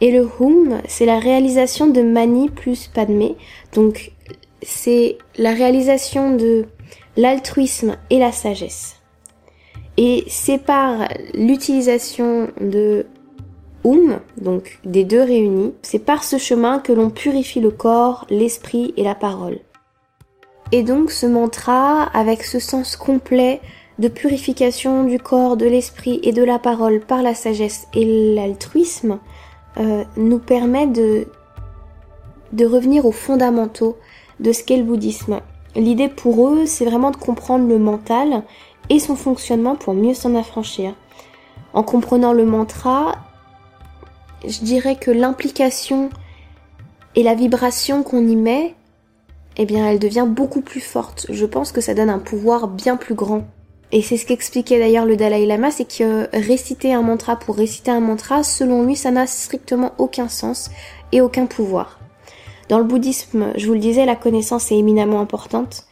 Et 0.00 0.10
le 0.10 0.28
hum, 0.40 0.80
c'est 0.86 1.06
la 1.06 1.18
réalisation 1.18 1.86
de 1.86 2.02
Mani 2.02 2.50
plus 2.50 2.88
Padmé. 2.88 3.36
Donc, 3.72 4.12
c'est 4.62 5.16
la 5.38 5.52
réalisation 5.52 6.36
de 6.36 6.66
l'altruisme 7.16 7.96
et 8.10 8.18
la 8.18 8.32
sagesse. 8.32 8.96
Et 9.96 10.24
c'est 10.28 10.58
par 10.58 11.08
l'utilisation 11.34 12.50
de 12.60 13.06
Oum, 13.84 14.18
donc 14.36 14.80
des 14.84 15.04
deux 15.04 15.22
réunis, 15.22 15.72
c'est 15.82 16.00
par 16.00 16.24
ce 16.24 16.38
chemin 16.38 16.80
que 16.80 16.92
l'on 16.92 17.08
purifie 17.08 17.60
le 17.60 17.70
corps, 17.70 18.26
l'esprit 18.30 18.92
et 18.96 19.04
la 19.04 19.14
parole. 19.14 19.60
Et 20.72 20.82
donc 20.82 21.12
ce 21.12 21.24
mantra, 21.26 22.02
avec 22.02 22.42
ce 22.42 22.58
sens 22.58 22.96
complet 22.96 23.60
de 24.00 24.08
purification 24.08 25.04
du 25.04 25.20
corps, 25.20 25.56
de 25.56 25.66
l'esprit 25.66 26.18
et 26.24 26.32
de 26.32 26.42
la 26.42 26.58
parole 26.58 26.98
par 26.98 27.22
la 27.22 27.34
sagesse 27.34 27.86
et 27.94 28.34
l'altruisme, 28.34 29.20
euh, 29.78 30.04
nous 30.16 30.38
permet 30.38 30.86
de, 30.86 31.26
de 32.52 32.66
revenir 32.66 33.06
aux 33.06 33.12
fondamentaux 33.12 33.96
de 34.40 34.52
ce 34.52 34.62
qu'est 34.62 34.76
le 34.76 34.84
bouddhisme. 34.84 35.40
L'idée 35.74 36.08
pour 36.08 36.48
eux, 36.48 36.66
c'est 36.66 36.84
vraiment 36.84 37.10
de 37.10 37.16
comprendre 37.16 37.68
le 37.68 37.78
mental 37.78 38.42
et 38.88 38.98
son 38.98 39.16
fonctionnement 39.16 39.76
pour 39.76 39.94
mieux 39.94 40.14
s'en 40.14 40.34
affranchir. 40.34 40.94
En 41.74 41.82
comprenant 41.82 42.32
le 42.32 42.46
mantra, 42.46 43.16
je 44.46 44.60
dirais 44.60 44.96
que 44.96 45.10
l'implication 45.10 46.10
et 47.14 47.22
la 47.22 47.34
vibration 47.34 48.02
qu'on 48.02 48.26
y 48.26 48.36
met, 48.36 48.74
eh 49.56 49.66
bien, 49.66 49.86
elle 49.86 49.98
devient 49.98 50.26
beaucoup 50.26 50.60
plus 50.60 50.80
forte. 50.80 51.26
Je 51.30 51.46
pense 51.46 51.72
que 51.72 51.80
ça 51.80 51.94
donne 51.94 52.10
un 52.10 52.18
pouvoir 52.18 52.68
bien 52.68 52.96
plus 52.96 53.14
grand. 53.14 53.44
Et 53.92 54.02
c'est 54.02 54.16
ce 54.16 54.26
qu'expliquait 54.26 54.78
d'ailleurs 54.78 55.06
le 55.06 55.16
Dalai 55.16 55.46
Lama, 55.46 55.70
c'est 55.70 55.86
que 55.86 56.28
réciter 56.32 56.92
un 56.92 57.02
mantra 57.02 57.36
pour 57.36 57.56
réciter 57.56 57.90
un 57.90 58.00
mantra, 58.00 58.42
selon 58.42 58.82
lui, 58.82 58.96
ça 58.96 59.10
n'a 59.10 59.26
strictement 59.26 59.92
aucun 59.98 60.28
sens 60.28 60.70
et 61.12 61.20
aucun 61.20 61.46
pouvoir. 61.46 62.00
Dans 62.68 62.78
le 62.78 62.84
bouddhisme, 62.84 63.52
je 63.56 63.66
vous 63.66 63.74
le 63.74 63.78
disais, 63.78 64.04
la 64.04 64.16
connaissance 64.16 64.72
est 64.72 64.78
éminemment 64.78 65.20
importante 65.20 65.86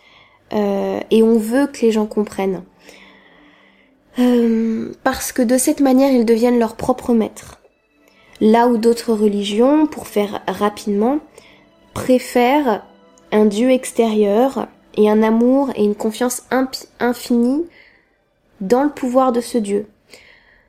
euh, 0.52 0.98
et 1.10 1.22
on 1.22 1.38
veut 1.38 1.68
que 1.68 1.82
les 1.82 1.92
gens 1.92 2.06
comprennent. 2.06 2.64
Euh, 4.18 4.92
parce 5.04 5.30
que 5.32 5.42
de 5.42 5.56
cette 5.56 5.80
manière, 5.80 6.10
ils 6.10 6.24
deviennent 6.24 6.58
leurs 6.58 6.76
propres 6.76 7.14
maîtres. 7.14 7.60
Là 8.40 8.66
où 8.66 8.76
d'autres 8.76 9.12
religions, 9.12 9.86
pour 9.86 10.08
faire 10.08 10.42
rapidement, 10.48 11.18
préfèrent 11.94 12.84
un 13.30 13.44
Dieu 13.44 13.70
extérieur 13.70 14.66
et 14.96 15.08
un 15.08 15.22
amour 15.22 15.70
et 15.76 15.84
une 15.84 15.94
confiance 15.94 16.42
infinie 17.00 17.64
dans 18.64 18.82
le 18.82 18.90
pouvoir 18.90 19.32
de 19.32 19.40
ce 19.40 19.58
Dieu. 19.58 19.86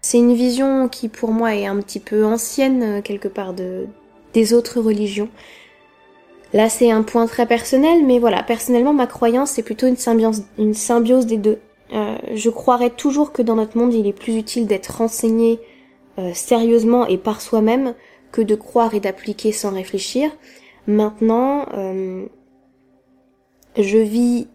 C'est 0.02 0.18
une 0.18 0.34
vision 0.34 0.88
qui 0.88 1.10
pour 1.10 1.32
moi 1.32 1.56
est 1.56 1.66
un 1.66 1.78
petit 1.78 2.00
peu 2.00 2.26
ancienne 2.26 2.84
euh, 2.84 3.02
quelque 3.02 3.28
part 3.28 3.54
de, 3.54 3.88
des 4.34 4.54
autres 4.54 4.80
religions. 4.80 5.30
Là 6.54 6.70
c'est 6.70 6.92
un 6.92 7.02
point 7.02 7.26
très 7.26 7.48
personnel, 7.48 8.06
mais 8.06 8.20
voilà, 8.20 8.44
personnellement 8.44 8.94
ma 8.94 9.08
croyance 9.08 9.52
c'est 9.52 9.64
plutôt 9.64 9.88
une 9.88 9.96
symbiose, 9.96 11.26
des 11.26 11.38
deux. 11.38 11.60
Euh, 11.94 12.18
je 12.34 12.50
croirais 12.50 12.90
toujours 12.90 13.32
que 13.32 13.42
dans 13.42 13.56
notre 13.56 13.78
monde 13.78 13.94
il 13.94 14.08
est 14.08 14.14
plus 14.14 14.36
utile 14.36 14.68
d'être 14.68 14.98
renseigné 14.98 15.60
euh, 16.20 16.34
sérieusement 16.34 17.08
et 17.08 17.18
par 17.18 17.42
soi-même 17.42 17.96
que 18.32 18.42
de 18.42 18.56
croire 18.56 18.94
et 18.94 19.00
d'appliquer 19.00 19.52
sans 19.52 19.72
réfléchir. 19.72 20.30
Maintenant, 20.88 21.66
je 23.78 23.98
vis 23.98 24.48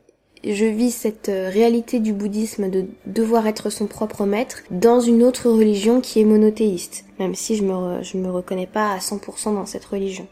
je 0.45 0.65
vis 0.65 0.91
cette 0.91 1.29
euh, 1.29 1.51
réalité 1.51 2.01
du 2.01 2.13
bouddhisme 2.13 2.71
de 2.71 2.87
devoir 3.07 3.47
être 3.47 3.69
son 3.71 3.87
propre 3.87 4.25
maître 4.25 4.63
dans 4.71 5.01
une 5.01 5.23
autre 5.23 5.51
religion 5.51 6.01
qui 6.01 6.21
est 6.21 6.25
monothéiste, 6.25 7.05
même 7.19 7.35
si 7.35 7.57
je 7.57 7.65
me, 7.65 8.01
me 8.19 8.31
reconnais 8.31 8.67
pas 8.67 8.93
à 8.93 8.99
100% 8.99 9.55
dans 9.55 9.67
cette 9.67 9.85
religion. 9.85 10.27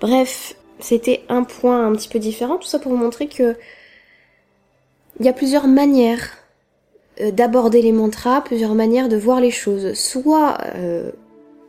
Bref, 0.00 0.56
c'était 0.80 1.22
un 1.28 1.44
point 1.44 1.86
un 1.86 1.92
petit 1.92 2.08
peu 2.08 2.18
différent, 2.18 2.56
tout 2.56 2.66
ça 2.66 2.78
pour 2.78 2.92
vous 2.92 2.98
montrer 2.98 3.28
que 3.28 3.56
il 5.18 5.24
y 5.24 5.30
a 5.30 5.32
plusieurs 5.32 5.66
manières 5.66 6.32
euh, 7.22 7.30
d'aborder 7.30 7.80
les 7.80 7.92
mantras, 7.92 8.42
plusieurs 8.42 8.74
manières 8.74 9.08
de 9.08 9.16
voir 9.16 9.40
les 9.40 9.50
choses. 9.50 9.94
Soit, 9.94 10.58
euh, 10.74 11.10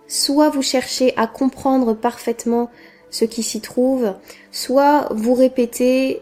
soit 0.09 0.49
vous 0.49 0.61
cherchez 0.61 1.15
à 1.15 1.27
comprendre 1.27 1.93
parfaitement 1.93 2.69
ce 3.09 3.23
qui 3.23 3.41
s'y 3.41 3.61
trouve, 3.61 4.13
soit 4.51 5.07
vous 5.11 5.33
répétez 5.33 6.21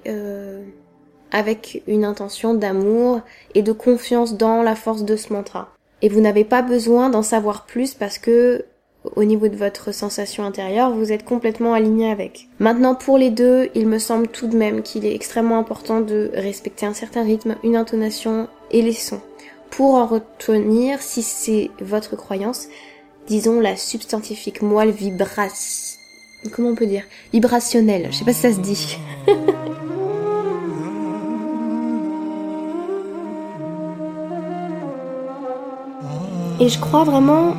avec 1.32 1.84
une 1.88 2.06
intention 2.06 2.54
d'amour 2.54 3.22
et 3.54 3.62
de 3.62 3.72
confiance 3.72 4.38
dans 4.38 4.64
la 4.64 4.76
force 4.76 5.04
de 5.04 5.16
ce 5.16 5.34
mantra. 5.34 5.70
Et 6.02 6.10
vous 6.10 6.22
n'avez 6.22 6.44
pas 6.44 6.62
besoin 6.62 7.10
d'en 7.10 7.24
savoir 7.24 7.66
plus 7.66 7.94
parce 7.94 8.18
que 8.18 8.66
au 9.16 9.24
niveau 9.24 9.48
de 9.48 9.56
votre 9.56 9.92
sensation 9.92 10.44
intérieure, 10.44 10.92
vous 10.92 11.12
êtes 11.12 11.26
complètement 11.26 11.74
aligné 11.74 12.10
avec. 12.10 12.48
Maintenant, 12.60 12.96
pour 12.96 13.18
les 13.18 13.30
deux, 13.30 13.70
il 13.76 13.88
me 13.88 14.00
semble 14.00 14.28
tout 14.28 14.48
de 14.48 14.58
même 14.58 14.82
qu'il 14.82 15.06
est 15.06 15.14
extrêmement 15.14 15.60
important 15.60 16.02
de 16.02 16.32
respecter 16.34 16.88
un 16.88 16.94
certain 16.94 17.24
rythme, 17.24 17.56
une 17.64 17.76
intonation 17.76 18.48
et 18.72 18.82
les 18.82 18.94
sons. 18.94 19.22
Pour 19.70 19.94
en 19.94 20.08
retenir, 20.08 21.02
si 21.02 21.22
c'est 21.22 21.70
votre 21.82 22.16
croyance, 22.16 22.68
disons 23.28 23.60
la 23.60 23.76
substantifique 23.76 24.62
moelle 24.64 24.92
vibras 24.92 25.96
comment 26.52 26.70
on 26.70 26.76
peut 26.76 26.86
dire? 26.86 27.04
Vibrationnelle. 27.34 28.08
Je 28.12 28.18
sais 28.18 28.26
pas 28.26 28.34
si 28.34 28.42
ça 28.42 28.54
se 28.54 28.60
dit. 28.60 28.98
Et 36.60 36.70
je 36.70 36.80
crois 36.80 37.04
vraiment 37.04 37.54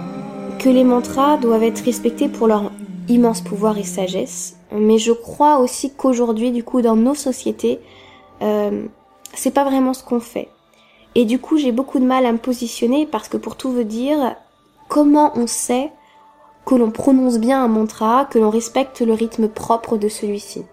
que 0.58 0.70
les 0.70 0.84
mantras 0.84 1.36
doivent 1.36 1.62
être 1.62 1.84
respectés 1.84 2.28
pour 2.28 2.46
leur 2.46 2.72
immense 3.08 3.42
pouvoir 3.42 3.76
et 3.76 3.84
sagesse. 3.84 4.56
Mais 4.72 4.98
je 4.98 5.12
crois 5.12 5.58
aussi 5.58 5.92
qu'aujourd'hui, 5.94 6.50
du 6.50 6.64
coup, 6.64 6.80
dans 6.80 6.96
nos 6.96 7.14
sociétés, 7.14 7.78
euh, 8.42 8.86
c'est 9.34 9.52
pas 9.52 9.64
vraiment 9.64 9.92
ce 9.92 10.02
qu'on 10.02 10.20
fait. 10.20 10.48
Et 11.14 11.24
du 11.24 11.38
coup, 11.38 11.58
j'ai 11.58 11.72
beaucoup 11.72 11.98
de 11.98 12.06
mal 12.06 12.24
à 12.24 12.32
me 12.32 12.38
positionner 12.38 13.06
parce 13.06 13.28
que 13.28 13.36
pour 13.36 13.56
tout 13.56 13.70
veut 13.70 13.84
dire, 13.84 14.36
comment 14.88 15.32
on 15.34 15.46
sait 15.46 15.92
que 16.64 16.74
l'on 16.74 16.90
prononce 16.90 17.38
bien 17.38 17.62
un 17.62 17.68
mantra, 17.68 18.26
que 18.30 18.38
l'on 18.38 18.50
respecte 18.50 19.02
le 19.02 19.12
rythme 19.12 19.48
propre 19.48 19.98
de 19.98 20.08
celui-ci? 20.08 20.64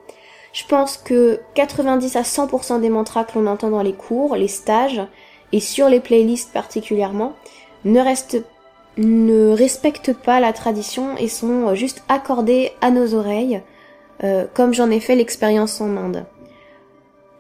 Je 0.54 0.66
pense 0.66 0.98
que 0.98 1.40
90 1.56 2.16
à 2.16 2.22
100% 2.22 2.80
des 2.80 2.90
mantras 2.90 3.26
que 3.26 3.38
l'on 3.38 3.48
entend 3.48 3.70
dans 3.70 3.82
les 3.82 3.94
cours, 3.94 4.36
les 4.36 4.48
stages 4.48 5.02
et 5.52 5.60
sur 5.60 5.90
les 5.90 6.00
playlists 6.00 6.54
particulièrement 6.54 7.34
ne 7.86 8.00
restent 8.00 8.44
ne 8.98 9.50
respectent 9.50 10.14
pas 10.14 10.40
la 10.40 10.54
tradition 10.54 11.18
et 11.18 11.28
sont 11.28 11.74
juste 11.76 12.04
accordés 12.10 12.72
à 12.82 12.92
nos 12.92 13.16
oreilles, 13.16 13.62
euh, 14.24 14.46
comme 14.54 14.74
j'en 14.74 14.92
ai 14.92 15.00
fait 15.00 15.16
l'expérience 15.16 15.82
en 15.82 15.98
Inde. 15.98 16.26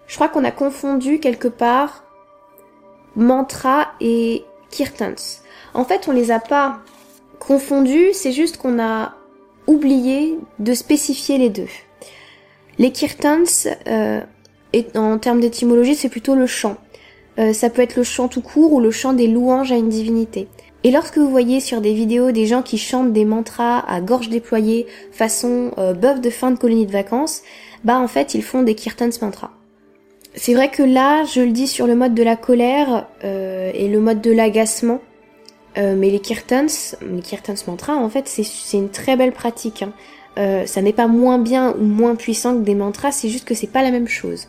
Je 0.08 0.16
crois 0.16 0.30
qu'on 0.30 0.44
a 0.44 0.52
confondu 0.52 1.20
quelque 1.20 1.48
part 1.48 2.04
mantra 3.16 3.90
et 4.02 4.46
kirtans. 4.70 5.14
En 5.74 5.86
fait, 5.86 6.08
on 6.08 6.12
les 6.12 6.32
a 6.32 6.40
pas 6.40 6.80
confondus, 7.40 8.14
c'est 8.14 8.32
juste 8.32 8.58
qu'on 8.58 8.80
a 8.80 9.14
oublié 9.68 10.40
de 10.60 10.74
spécifier 10.74 11.38
les 11.38 11.50
deux. 11.50 11.68
Les 12.80 12.92
kirtans, 12.92 13.44
euh, 13.88 14.22
en 14.96 15.18
termes 15.20 15.40
d'étymologie, 15.40 15.96
c'est 15.96 16.10
plutôt 16.10 16.36
le 16.36 16.48
chant. 16.48 16.78
Euh, 17.40 17.54
ça 17.54 17.70
peut 17.70 17.82
être 17.82 17.96
le 17.96 18.04
chant 18.04 18.28
tout 18.28 18.42
court 18.42 18.74
ou 18.74 18.80
le 18.80 18.92
chant 18.92 19.14
des 19.14 19.28
louanges 19.28 19.72
à 19.72 19.76
une 19.76 19.90
divinité. 19.90 20.48
Et 20.84 20.92
lorsque 20.92 21.18
vous 21.18 21.30
voyez 21.30 21.60
sur 21.60 21.82
des 21.82 21.94
vidéos 21.94 22.32
des 22.32 22.46
gens 22.46 22.62
qui 22.62 22.78
chantent 22.78 23.14
des 23.14 23.26
mantras 23.26 23.80
à 23.80 24.02
gorge 24.02 24.30
déployée 24.30 24.86
façon 25.12 25.72
euh, 25.78 25.94
bœuf 25.94 26.20
de 26.22 26.30
fin 26.30 26.52
de 26.52 26.58
colonie 26.58 26.86
de 26.86 26.92
vacances, 26.92 27.42
bah 27.84 27.98
en 28.00 28.08
fait 28.08 28.34
ils 28.34 28.44
font 28.44 28.64
des 28.64 28.76
kirtans 28.76 29.10
mantras. 29.22 29.52
C'est 30.36 30.56
vrai 30.56 30.70
que 30.70 30.84
là, 30.84 31.24
je 31.26 31.42
le 31.42 31.52
dis 31.52 31.68
sur 31.68 31.86
le 31.86 31.96
mode 31.96 32.16
de 32.16 32.24
la 32.24 32.36
colère 32.36 33.08
euh, 33.24 33.72
et 33.74 33.88
le 33.88 34.00
mode 34.00 34.20
de 34.20 34.32
l'agacement, 34.32 35.00
euh, 35.78 35.96
mais 35.96 36.10
les 36.10 36.20
kirtans, 36.20 36.66
les 37.02 37.22
kirtans 37.22 37.54
mantras, 37.68 37.96
en 37.96 38.10
fait, 38.10 38.28
c'est 38.28 38.78
une 38.78 38.90
très 38.90 39.16
belle 39.16 39.32
pratique. 39.32 39.84
Hein. 39.84 39.94
Euh, 40.40 40.66
ça 40.66 40.82
n'est 40.82 40.94
pas 40.94 41.08
moins 41.08 41.38
bien 41.38 41.76
ou 41.80 41.84
moins 41.84 42.16
puissant 42.16 42.56
que 42.56 42.64
des 42.64 42.74
mantras, 42.74 43.12
c'est 43.12 43.30
juste 43.30 43.46
que 43.46 43.54
c'est 43.54 43.68
pas 43.68 43.84
la 43.84 43.92
même 43.92 44.08
chose. 44.08 44.48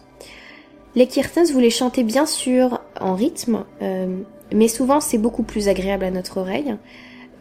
Les 0.96 1.08
kirtans, 1.08 1.44
vous 1.52 1.58
les 1.58 1.70
chantez 1.70 2.04
bien 2.04 2.24
sûr 2.24 2.80
en 3.00 3.14
rythme, 3.14 3.64
euh, 3.82 4.16
mais 4.52 4.68
souvent 4.68 5.00
c'est 5.00 5.18
beaucoup 5.18 5.42
plus 5.42 5.68
agréable 5.68 6.04
à 6.04 6.10
notre 6.12 6.38
oreille. 6.38 6.76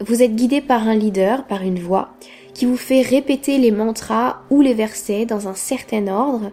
Vous 0.00 0.22
êtes 0.22 0.34
guidé 0.34 0.60
par 0.60 0.88
un 0.88 0.96
leader, 0.96 1.44
par 1.44 1.62
une 1.62 1.78
voix, 1.78 2.10
qui 2.52 2.66
vous 2.66 2.76
fait 2.76 3.02
répéter 3.02 3.58
les 3.58 3.70
mantras 3.70 4.40
ou 4.50 4.60
les 4.60 4.74
versets 4.74 5.24
dans 5.24 5.46
un 5.46 5.54
certain 5.54 6.08
ordre, 6.08 6.50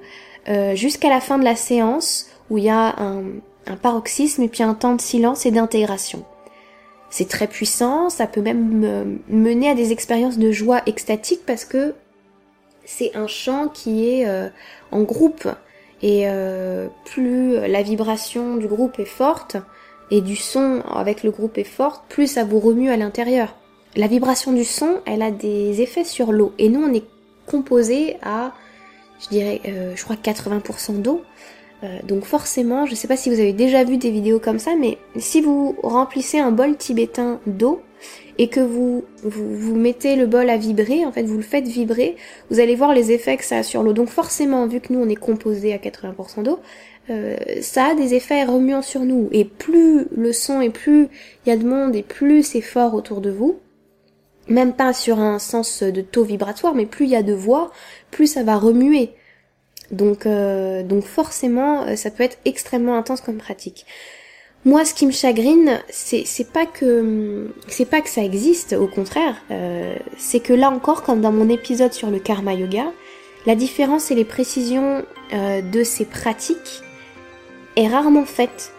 euh, 0.47 0.75
jusqu'à 0.75 1.09
la 1.09 1.21
fin 1.21 1.39
de 1.39 1.43
la 1.43 1.55
séance, 1.55 2.27
où 2.51 2.59
il 2.59 2.65
y 2.65 2.69
a 2.69 2.95
un, 2.99 3.23
paroxysme 3.81 4.43
et 4.43 4.47
puis 4.47 4.63
un 4.63 4.73
temps 4.73 4.95
de 4.95 5.01
silence 5.01 5.45
et 5.45 5.51
d'intégration. 5.51 6.25
C'est 7.09 7.27
très 7.27 7.47
puissant, 7.47 8.09
ça 8.09 8.27
peut 8.27 8.41
même 8.41 9.19
mener 9.29 9.69
à 9.69 9.75
des 9.75 9.91
expériences 9.91 10.37
de 10.37 10.51
joie 10.51 10.81
extatique 10.87 11.41
parce 11.45 11.63
que 11.63 11.93
c'est 12.83 13.15
un 13.15 13.27
chant 13.27 13.69
qui 13.69 14.09
est 14.09 14.27
euh, 14.27 14.49
en 14.91 15.03
groupe 15.03 15.47
et 16.01 16.23
euh, 16.25 16.87
plus 17.05 17.55
la 17.67 17.81
vibration 17.83 18.57
du 18.57 18.67
groupe 18.67 18.99
est 18.99 19.05
forte, 19.05 19.57
et 20.11 20.21
du 20.21 20.35
son 20.35 20.81
avec 20.93 21.23
le 21.23 21.31
groupe 21.31 21.57
est 21.57 21.63
forte, 21.63 22.03
plus 22.09 22.27
ça 22.27 22.43
vous 22.43 22.59
remue 22.59 22.89
à 22.89 22.97
l'intérieur. 22.97 23.55
La 23.95 24.07
vibration 24.07 24.51
du 24.51 24.65
son, 24.65 24.99
elle 25.05 25.21
a 25.21 25.31
des 25.31 25.81
effets 25.81 26.03
sur 26.03 26.31
l'eau. 26.31 26.53
Et 26.57 26.69
nous, 26.69 26.83
on 26.83 26.93
est 26.93 27.05
composé 27.45 28.17
à, 28.21 28.51
je 29.21 29.29
dirais, 29.29 29.61
euh, 29.67 29.93
je 29.95 30.03
crois 30.03 30.15
80% 30.15 31.01
d'eau. 31.01 31.23
Euh, 31.83 31.99
donc 32.03 32.25
forcément, 32.25 32.85
je 32.85 32.91
ne 32.91 32.95
sais 32.95 33.07
pas 33.07 33.17
si 33.17 33.29
vous 33.29 33.39
avez 33.39 33.53
déjà 33.53 33.83
vu 33.83 33.97
des 33.97 34.11
vidéos 34.11 34.39
comme 34.39 34.59
ça, 34.59 34.75
mais 34.77 34.97
si 35.17 35.41
vous 35.41 35.75
remplissez 35.81 36.39
un 36.39 36.51
bol 36.51 36.77
tibétain 36.77 37.39
d'eau 37.47 37.81
et 38.37 38.47
que 38.47 38.59
vous, 38.59 39.05
vous, 39.23 39.75
mettez 39.75 40.15
le 40.15 40.25
bol 40.25 40.49
à 40.49 40.57
vibrer, 40.57 41.05
en 41.05 41.11
fait 41.11 41.23
vous 41.23 41.37
le 41.37 41.43
faites 41.43 41.67
vibrer, 41.67 42.15
vous 42.49 42.59
allez 42.59 42.75
voir 42.75 42.93
les 42.93 43.11
effets 43.11 43.37
que 43.37 43.43
ça 43.43 43.57
a 43.57 43.63
sur 43.63 43.83
l'eau. 43.83 43.93
Donc 43.93 44.09
forcément, 44.09 44.67
vu 44.67 44.79
que 44.79 44.93
nous 44.93 44.99
on 44.99 45.09
est 45.09 45.15
composé 45.15 45.73
à 45.73 45.77
80% 45.77 46.43
d'eau, 46.43 46.59
euh, 47.09 47.35
ça 47.61 47.87
a 47.87 47.95
des 47.95 48.13
effets 48.13 48.43
remuants 48.43 48.81
sur 48.81 49.01
nous. 49.01 49.29
Et 49.31 49.45
plus 49.45 50.07
le 50.15 50.33
son 50.33 50.61
et 50.61 50.69
plus 50.69 51.09
il 51.45 51.49
y 51.49 51.51
a 51.51 51.57
de 51.57 51.65
monde 51.65 51.95
et 51.95 52.03
plus 52.03 52.43
c'est 52.43 52.61
fort 52.61 52.93
autour 52.93 53.21
de 53.21 53.29
vous, 53.29 53.59
même 54.47 54.73
pas 54.73 54.93
sur 54.93 55.19
un 55.19 55.39
sens 55.39 55.83
de 55.83 56.01
taux 56.01 56.23
vibratoire, 56.23 56.75
mais 56.75 56.85
plus 56.85 57.05
il 57.05 57.11
y 57.11 57.15
a 57.15 57.23
de 57.23 57.33
voix, 57.33 57.71
plus 58.11 58.27
ça 58.27 58.43
va 58.43 58.57
remuer. 58.57 59.11
Donc, 59.91 60.25
euh, 60.25 60.83
donc 60.83 61.03
forcément, 61.03 61.83
euh, 61.83 61.95
ça 61.95 62.11
peut 62.11 62.23
être 62.23 62.37
extrêmement 62.45 62.97
intense 62.97 63.21
comme 63.21 63.37
pratique. 63.37 63.85
Moi, 64.63 64.85
ce 64.85 64.93
qui 64.93 65.07
me 65.07 65.11
chagrine, 65.11 65.79
c'est 65.89 66.51
pas 66.51 66.65
que 66.65 67.47
c'est 67.67 67.89
pas 67.89 68.01
que 68.01 68.09
ça 68.09 68.23
existe, 68.23 68.73
au 68.73 68.87
contraire, 68.87 69.35
euh, 69.49 69.95
c'est 70.17 70.39
que 70.39 70.53
là 70.53 70.69
encore, 70.69 71.01
comme 71.01 71.21
dans 71.21 71.31
mon 71.31 71.49
épisode 71.49 71.93
sur 71.93 72.11
le 72.11 72.19
karma 72.19 72.53
yoga, 72.53 72.85
la 73.47 73.55
différence 73.55 74.11
et 74.11 74.15
les 74.15 74.25
précisions 74.25 75.03
de 75.33 75.83
ces 75.83 76.05
pratiques 76.05 76.83
est 77.75 77.87
rarement 77.87 78.25
faite. 78.25 78.73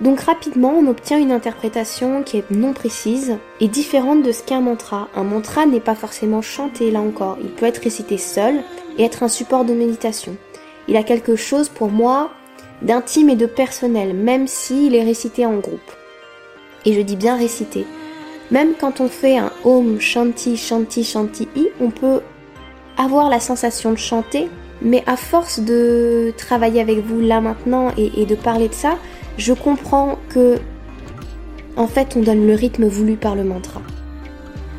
Donc 0.00 0.20
rapidement, 0.20 0.74
on 0.76 0.86
obtient 0.88 1.18
une 1.18 1.30
interprétation 1.30 2.22
qui 2.22 2.38
est 2.38 2.50
non 2.50 2.72
précise 2.72 3.38
et 3.60 3.68
différente 3.68 4.22
de 4.22 4.32
ce 4.32 4.42
qu'est 4.42 4.54
un 4.54 4.60
mantra. 4.60 5.08
Un 5.14 5.22
mantra 5.22 5.66
n'est 5.66 5.80
pas 5.80 5.94
forcément 5.94 6.42
chanté 6.42 6.90
là 6.90 7.00
encore, 7.00 7.38
il 7.42 7.50
peut 7.50 7.66
être 7.66 7.82
récité 7.82 8.18
seul 8.18 8.62
et 8.98 9.04
être 9.04 9.22
un 9.22 9.28
support 9.28 9.64
de 9.64 9.72
méditation. 9.72 10.36
Il 10.88 10.96
a 10.96 11.02
quelque 11.02 11.36
chose 11.36 11.68
pour 11.68 11.88
moi 11.88 12.30
d'intime 12.82 13.30
et 13.30 13.36
de 13.36 13.46
personnel, 13.46 14.14
même 14.14 14.46
s'il 14.46 14.94
est 14.94 15.04
récité 15.04 15.46
en 15.46 15.58
groupe. 15.58 15.92
Et 16.84 16.92
je 16.92 17.00
dis 17.00 17.16
bien 17.16 17.36
récité. 17.36 17.86
Même 18.50 18.74
quand 18.78 19.00
on 19.00 19.08
fait 19.08 19.38
un 19.38 19.50
Om 19.64 20.00
Shanti 20.00 20.56
Shanti 20.56 21.02
Shanti 21.02 21.48
I, 21.56 21.68
on 21.80 21.90
peut 21.90 22.20
avoir 22.98 23.30
la 23.30 23.40
sensation 23.40 23.90
de 23.90 23.98
chanter, 23.98 24.48
mais 24.82 25.02
à 25.06 25.16
force 25.16 25.60
de 25.60 26.32
travailler 26.36 26.80
avec 26.80 26.98
vous 26.98 27.20
là 27.20 27.40
maintenant 27.40 27.90
et, 27.96 28.20
et 28.20 28.26
de 28.26 28.34
parler 28.34 28.68
de 28.68 28.74
ça, 28.74 28.98
je 29.38 29.52
comprends 29.52 30.18
que 30.28 30.58
en 31.76 31.86
fait 31.86 32.16
on 32.16 32.20
donne 32.20 32.46
le 32.46 32.54
rythme 32.54 32.86
voulu 32.86 33.16
par 33.16 33.34
le 33.34 33.44
mantra. 33.44 33.80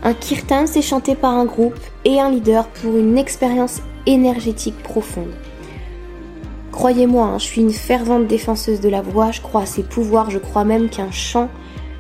Un 0.04 0.14
kirtan 0.14 0.68
c'est 0.68 0.84
chanté 0.84 1.16
par 1.16 1.32
un 1.32 1.46
groupe 1.46 1.80
et 2.06 2.20
un 2.20 2.30
leader 2.30 2.68
pour 2.68 2.96
une 2.98 3.18
expérience 3.18 3.82
énergétique 4.06 4.82
profonde. 4.84 5.34
Croyez-moi, 6.76 7.28
hein, 7.28 7.40
je 7.40 7.46
suis 7.46 7.62
une 7.62 7.72
fervente 7.72 8.28
défenseuse 8.28 8.82
de 8.82 8.90
la 8.90 9.02
voix, 9.02 9.32
je 9.32 9.40
crois 9.40 9.62
à 9.62 9.66
ses 9.66 9.82
pouvoirs, 9.82 10.30
je 10.30 10.40
crois 10.40 10.66
même 10.66 10.90
qu'un 10.90 11.10
chant, 11.10 11.48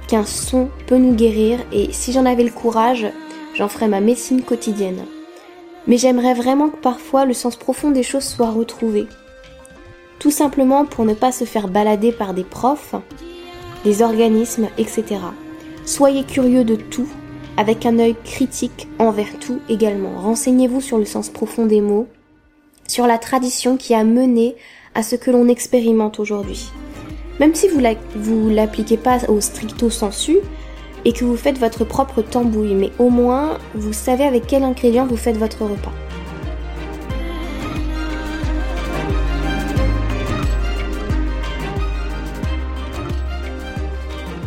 qu'un 0.09 0.25
son 0.25 0.67
peut 0.85 0.97
nous 0.97 1.15
guérir 1.15 1.59
et 1.71 1.93
si 1.93 2.11
j'en 2.11 2.25
avais 2.25 2.43
le 2.43 2.51
courage, 2.51 3.07
j'en 3.53 3.69
ferais 3.69 3.87
ma 3.87 4.01
médecine 4.01 4.41
quotidienne. 4.41 5.05
Mais 5.87 5.97
j'aimerais 5.97 6.33
vraiment 6.33 6.67
que 6.67 6.75
parfois 6.75 7.23
le 7.23 7.33
sens 7.33 7.55
profond 7.55 7.89
des 7.89 8.03
choses 8.03 8.25
soit 8.25 8.51
retrouvé. 8.51 9.07
Tout 10.19 10.29
simplement 10.29 10.83
pour 10.83 11.05
ne 11.05 11.13
pas 11.13 11.31
se 11.31 11.45
faire 11.45 11.69
balader 11.69 12.11
par 12.11 12.33
des 12.33 12.43
profs, 12.43 12.95
des 13.85 14.01
organismes, 14.01 14.67
etc. 14.77 15.05
Soyez 15.85 16.25
curieux 16.25 16.65
de 16.65 16.75
tout, 16.75 17.07
avec 17.55 17.85
un 17.85 17.97
œil 17.97 18.17
critique 18.25 18.89
envers 18.99 19.39
tout 19.39 19.61
également. 19.69 20.19
Renseignez-vous 20.19 20.81
sur 20.81 20.97
le 20.97 21.05
sens 21.05 21.29
profond 21.29 21.65
des 21.65 21.79
mots, 21.79 22.09
sur 22.87 23.07
la 23.07 23.17
tradition 23.17 23.77
qui 23.77 23.93
a 23.93 24.03
mené 24.03 24.55
à 24.93 25.03
ce 25.03 25.15
que 25.15 25.31
l'on 25.31 25.47
expérimente 25.47 26.19
aujourd'hui. 26.19 26.69
Même 27.39 27.53
si 27.53 27.67
vous 27.67 27.81
ne 27.81 28.55
l'appliquez 28.55 28.97
pas 28.97 29.19
au 29.27 29.41
stricto 29.41 29.89
sensu 29.89 30.37
et 31.03 31.11
que 31.11 31.25
vous 31.25 31.37
faites 31.37 31.57
votre 31.59 31.83
propre 31.83 32.21
tambouille, 32.21 32.75
mais 32.75 32.91
au 32.97 33.09
moins 33.09 33.57
vous 33.73 33.93
savez 33.93 34.23
avec 34.23 34.47
quel 34.47 34.63
ingrédient 34.63 35.05
vous 35.05 35.17
faites 35.17 35.37
votre 35.37 35.63
repas. 35.63 35.91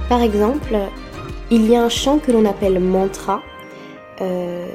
Par 0.08 0.22
exemple, 0.22 0.74
il 1.50 1.68
y 1.70 1.76
a 1.76 1.82
un 1.82 1.90
chant 1.90 2.18
que 2.18 2.32
l'on 2.32 2.46
appelle 2.46 2.80
mantra, 2.80 3.42
euh, 4.22 4.66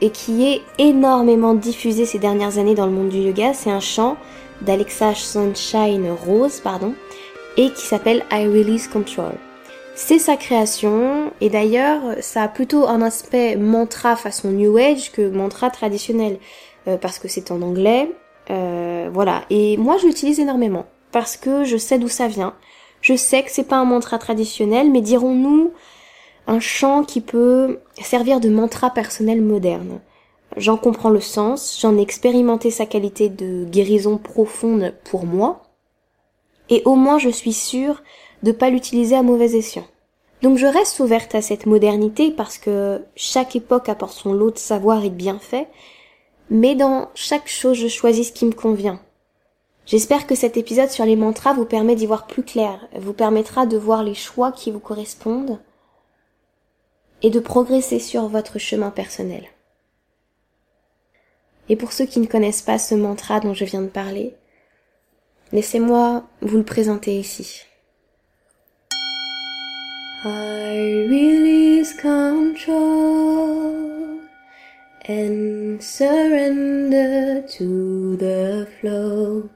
et 0.00 0.10
qui 0.10 0.46
est 0.46 0.62
énormément 0.78 1.54
diffusé 1.54 2.06
ces 2.06 2.18
dernières 2.18 2.58
années 2.58 2.74
dans 2.74 2.86
le 2.86 2.92
monde 2.92 3.08
du 3.08 3.18
yoga. 3.18 3.52
C'est 3.54 3.70
un 3.70 3.80
chant 3.80 4.16
d'Alexa 4.62 5.14
Sunshine 5.14 6.10
Rose, 6.10 6.60
pardon, 6.60 6.94
et 7.56 7.70
qui 7.70 7.86
s'appelle 7.86 8.24
I 8.30 8.46
Release 8.46 8.88
Control. 8.88 9.32
C'est 9.94 10.18
sa 10.18 10.36
création, 10.36 11.32
et 11.40 11.50
d'ailleurs, 11.50 12.00
ça 12.20 12.44
a 12.44 12.48
plutôt 12.48 12.86
un 12.86 13.02
aspect 13.02 13.56
mantra 13.56 14.16
façon 14.16 14.50
New 14.50 14.76
Age 14.78 15.12
que 15.12 15.28
mantra 15.28 15.70
traditionnel, 15.70 16.38
euh, 16.88 16.96
parce 16.96 17.18
que 17.18 17.28
c'est 17.28 17.50
en 17.50 17.60
anglais, 17.60 18.10
euh, 18.50 19.10
voilà. 19.12 19.42
Et 19.50 19.76
moi, 19.76 19.98
je 19.98 20.06
l'utilise 20.06 20.40
énormément, 20.40 20.86
parce 21.12 21.36
que 21.36 21.64
je 21.64 21.76
sais 21.76 21.98
d'où 21.98 22.08
ça 22.08 22.28
vient. 22.28 22.54
Je 23.02 23.14
sais 23.14 23.42
que 23.42 23.50
c'est 23.50 23.64
pas 23.64 23.76
un 23.76 23.84
mantra 23.84 24.18
traditionnel, 24.18 24.90
mais 24.90 25.00
dirons-nous, 25.00 25.72
un 26.46 26.60
chant 26.60 27.04
qui 27.04 27.20
peut 27.20 27.80
servir 28.02 28.40
de 28.40 28.48
mantra 28.48 28.90
personnel 28.90 29.42
moderne. 29.42 30.00
J'en 30.56 30.76
comprends 30.76 31.10
le 31.10 31.20
sens, 31.20 31.78
j'en 31.80 31.96
ai 31.96 32.02
expérimenté 32.02 32.70
sa 32.70 32.86
qualité 32.86 33.28
de 33.28 33.64
guérison 33.64 34.18
profonde 34.18 34.94
pour 35.04 35.24
moi, 35.24 35.62
et 36.68 36.82
au 36.84 36.96
moins 36.96 37.18
je 37.18 37.28
suis 37.28 37.52
sûre 37.52 38.02
de 38.42 38.52
pas 38.52 38.70
l'utiliser 38.70 39.14
à 39.14 39.22
mauvais 39.22 39.54
escient. 39.56 39.86
Donc 40.42 40.56
je 40.56 40.66
reste 40.66 41.00
ouverte 41.00 41.34
à 41.34 41.42
cette 41.42 41.66
modernité 41.66 42.30
parce 42.30 42.58
que 42.58 43.02
chaque 43.14 43.54
époque 43.54 43.88
apporte 43.88 44.14
son 44.14 44.32
lot 44.32 44.50
de 44.50 44.58
savoir 44.58 45.04
et 45.04 45.10
de 45.10 45.14
bienfaits, 45.14 45.68
mais 46.48 46.74
dans 46.74 47.10
chaque 47.14 47.48
chose 47.48 47.76
je 47.76 47.88
choisis 47.88 48.28
ce 48.28 48.32
qui 48.32 48.46
me 48.46 48.52
convient. 48.52 49.00
J'espère 49.86 50.26
que 50.26 50.34
cet 50.34 50.56
épisode 50.56 50.90
sur 50.90 51.04
les 51.04 51.16
mantras 51.16 51.52
vous 51.52 51.64
permet 51.64 51.94
d'y 51.94 52.06
voir 52.06 52.26
plus 52.26 52.42
clair, 52.42 52.88
vous 52.98 53.12
permettra 53.12 53.66
de 53.66 53.76
voir 53.76 54.02
les 54.02 54.14
choix 54.14 54.52
qui 54.52 54.70
vous 54.70 54.80
correspondent, 54.80 55.58
et 57.22 57.30
de 57.30 57.40
progresser 57.40 57.98
sur 57.98 58.28
votre 58.28 58.58
chemin 58.58 58.90
personnel. 58.90 59.44
Et 61.68 61.76
pour 61.76 61.92
ceux 61.92 62.06
qui 62.06 62.20
ne 62.20 62.26
connaissent 62.26 62.62
pas 62.62 62.78
ce 62.78 62.94
mantra 62.94 63.40
dont 63.40 63.54
je 63.54 63.64
viens 63.64 63.82
de 63.82 63.88
parler, 63.88 64.34
laissez-moi 65.52 66.24
vous 66.42 66.56
le 66.56 66.64
présenter 66.64 67.18
ici. 67.18 67.62
I 70.22 71.06
release 71.08 71.94
control 71.94 73.40
and 75.08 75.80
surrender 75.80 77.42
to 77.56 78.16
the 78.16 78.66
flow 78.80 79.48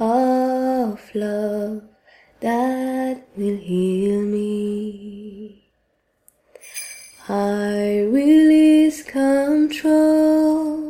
of 0.00 0.98
love 1.14 1.82
that 2.40 3.16
will 3.36 3.58
heal 3.58 4.22
me. 4.22 5.27
I 7.30 8.08
release 8.10 9.02
control 9.02 10.82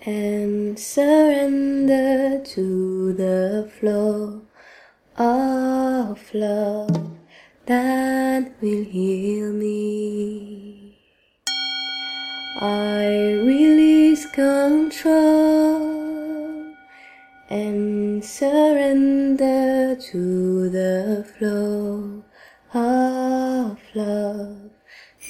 and 0.00 0.78
surrender 0.78 2.42
to 2.44 3.12
the 3.14 3.70
flow 3.80 4.42
of 5.16 6.34
love 6.34 7.12
that 7.64 8.52
will 8.60 8.84
heal 8.84 9.54
me. 9.54 10.98
I 12.60 13.40
release 13.42 14.26
control 14.26 15.80
and 17.48 18.22
surrender 18.22 19.96
to 19.96 20.68
the 20.68 21.24
flow 21.38 22.09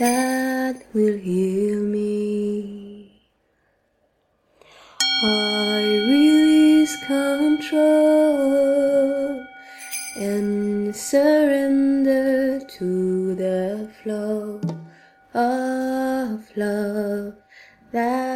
that 0.00 0.76
will 0.94 1.18
heal 1.18 1.82
me. 1.82 3.12
I 5.22 5.82
release 6.08 6.96
control 7.04 7.84
and 10.16 10.96
surrender 10.96 12.60
to 12.78 13.34
the 13.34 13.90
flow 14.02 14.62
of 15.34 16.56
love 16.56 17.34
that 17.92 18.29